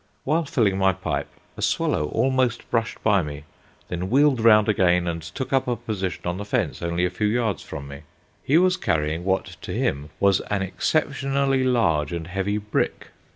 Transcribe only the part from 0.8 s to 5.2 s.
pipe, a swallow almost brushed by me, then wheeled round again,